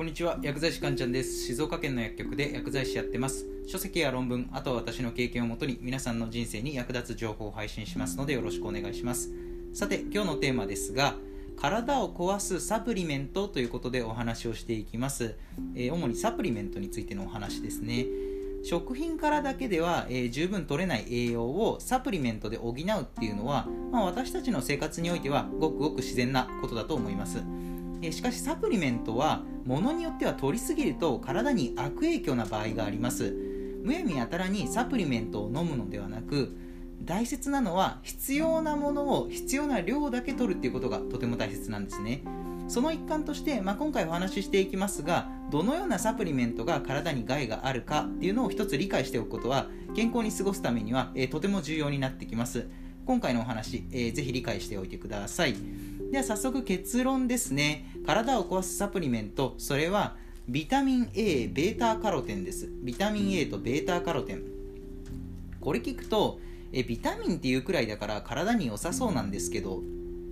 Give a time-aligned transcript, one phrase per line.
[0.00, 1.44] こんにちは薬剤師かんちゃんです。
[1.44, 3.44] 静岡県の薬局で薬剤師やってます。
[3.66, 9.30] 書籍や論文あとは私の経験をもとに皆さんの人生に役立つ情報を配信しますのでよろしくお願いします。
[9.74, 11.16] さて今日のテーマですが
[11.54, 15.36] 体を壊すサプリメントということでお話をしていきます、
[15.74, 18.06] えー、主にサプリメントについてのお話ですね。
[18.64, 27.42] 食品からだけでは、えー、十分取れない栄養をサプリメントで補うっていうのは、まあ、私たちの生活においてはごくごく自然なことだと思います、
[28.02, 33.34] え、しかしサプリメントはものによっては取りすぎると体に悪影響な場合があります。
[33.82, 36.54] むやみやたらにサプリメントを飲むのではなく
[37.02, 42.22] 大切なのは必要なものを必要な量だけ取るっていうことがとても大切なんですね。
[42.68, 52.68] その一環として、まあ、今回お話ししていきますがどのようなサプリメントが体に害があるかっていうのを一つ理解しておくことは健康に過ごすためには、えー、とても重要になってきます。
[53.06, 55.56] 今回のお話、えー、ぜひ理解しておいてください。
[56.12, 57.89] では早速結論ですね。
[58.06, 60.16] 体を壊すサプリメントそれは
[60.48, 62.68] ビタミン A ベータカロテンです。
[62.82, 64.42] ビタミン A とベータカロテン。
[65.60, 66.40] これ聞くと
[66.72, 69.80] えビタミンっていうくらいだから体に良さそうなんですけどっ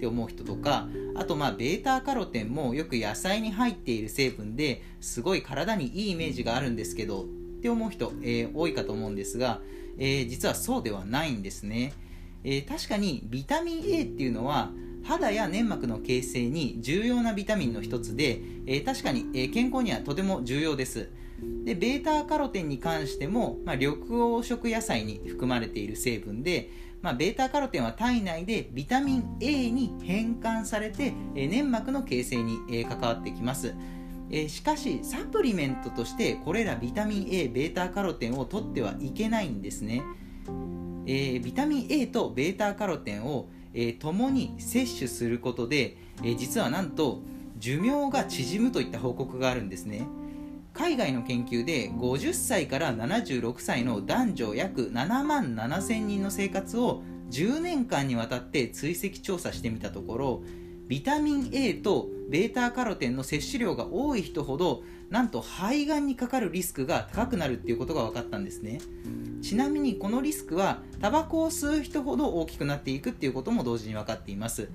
[0.00, 7.24] て思う人とかあとまあベータカロテンもよく野菜に入っている成分ですごい体にいいイメージがあるんですけどっ
[7.60, 9.60] て思う人、えー、多いかと思うんですが、
[9.98, 11.92] えー、実はそうではないんですね、
[12.44, 14.70] えー、確かにビタミン A っていうのは
[15.04, 21.08] 肌や粘膜の形成に重要なビタミンの一つで、え確かに、え健康にはとても重要です。
[21.64, 33.74] でベータカロテンに関しても、まあ、緑黄色野菜に含まれている成分でまあ、ベータカロテンは体内でビタミン A に変換されて、えー、粘膜の形成に、えー、関わってきます、
[34.30, 40.02] えー、しかしサプリメントとしてこれらビタミン A ベータカロテンを取ってはいけないんですね、
[41.06, 47.22] えビタミン A とベータカロテンを、え共に摂取することで、え実はなんと
[47.58, 50.06] 寿命が縮むといった報告があるんですね。
[50.72, 60.42] 海外の研究で50歳から76歳の男女約7万7000人の生活を10年間にわたって追跡調査してみたところ
[60.86, 68.80] ビタミン A と β カロテンの摂取量が多い人ほどなんと肺がんにかかるリスクが高くなるっていうことが分かったんですね。
[69.40, 74.68] ちなみにこのリスクはタバコを吸う人ほど大きくなっていくっていうことも同時に分かっています。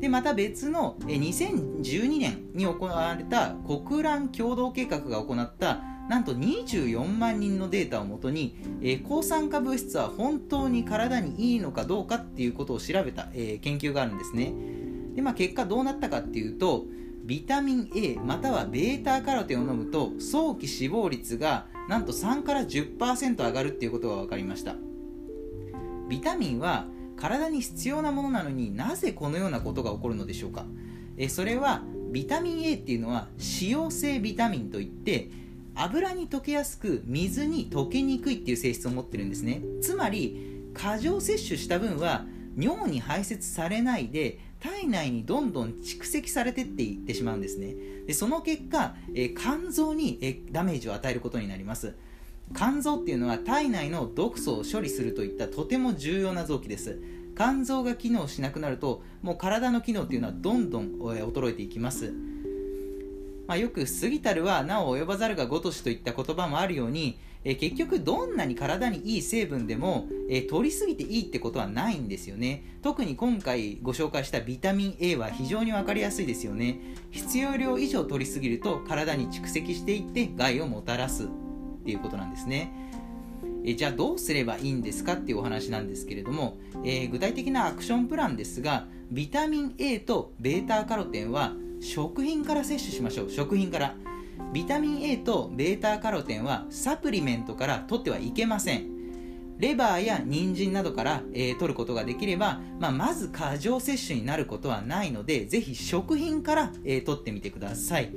[0.00, 14.52] でまた別の2012年に行われた国蘭共同計画が行ったなんと24万人のデータをもとに、えー、抗酸化物質は本当に体にいいのかどうかっていうことを調べた、えー、研究があるんですね。
[15.14, 16.86] で、まあ、結果どうなったかっていうと
[17.24, 24.74] ビタミン A または β カロテンを飲むと早期死亡率がなんと3から10%上がるっていうことが分かりました。
[26.08, 26.86] ビタミンは
[27.16, 30.66] 体に必要なものなのになぜこのようなことが起こるのでしょうか。
[31.16, 31.82] えそれは
[32.12, 35.30] ビタミン A っていうのは脂溶性ビタミンといって
[35.74, 39.62] 油に溶けやすく水に溶けにくいっていう性質を持ってるんですね。
[39.80, 42.26] つまり過剰摂取した分は
[42.56, 47.74] 尿に排泄されないで体内にどんどん蓄積されてっていってしまうんですね。
[48.06, 51.94] でその結果、え肝臓に、えダメージを与えることになります。
[52.56, 56.98] 肝臓っていうのは体内の毒素を処理するといったとても重要な臓器です。
[57.36, 62.14] 肝臓が機能しなくなるともう体の機能っていうのはどんどん衰えていきます。
[63.46, 81.26] まあ、よく過ぎたるはなお及ばざるが如しといった言葉もあるように、え結局どんなに体にいい成分でも、え取りすぎていいってことはないんですよね特に今回ご紹介したビタミン A は非常に分かりやすいですよね必要量以上取りすぎると体に蓄積していって害をもたらすっ
[81.84, 82.72] ていうことなんですね。
[83.66, 93.30] えじゃあどうすればいいんですかっていうお話なんですけれども、えー、具体的なアクションプランですがビタミン A と β カロテンは食品から摂取しましょう。
[93.30, 93.94] 食品から。
[94.52, 98.94] ビタミン A と β カロテンはサプリメントから取ってはいけません。
[99.58, 108.10] レバーや人参などから、えー、取ることができれば、まあ、まず過剰摂取になることはないのでぜひ食品から、えー、取ってみてください。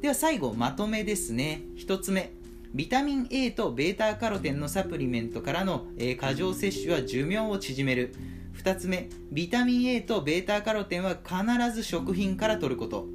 [0.00, 1.62] では最後まとめですね。
[1.76, 2.32] 1つ目。
[2.74, 8.14] ビタミン A と β カロテンのサプリメントからの、えー、過剰摂取は寿命を縮める。
[8.58, 13.06] 2つ目ビタミン A と β カロテンは必ず食品から摂ること。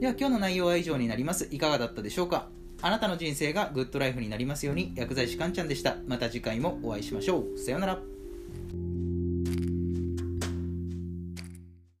[0.00, 1.48] では今日の内容は以上になります。
[1.50, 2.48] いかがだったでしょうか？
[2.82, 4.92] あなたの人生がグッドライフになりますように。
[4.96, 5.96] 薬剤師かんちゃんでした。
[6.06, 7.58] また次回もお会いしましょう。
[7.58, 7.98] さようなら。